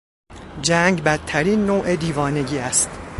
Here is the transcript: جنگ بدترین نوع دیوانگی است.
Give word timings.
جنگ 0.61 1.03
بدترین 1.03 1.65
نوع 1.65 1.95
دیوانگی 1.95 2.57
است. 2.57 2.89